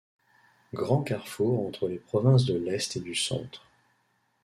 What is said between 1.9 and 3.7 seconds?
provinces de l’Est et du Centre.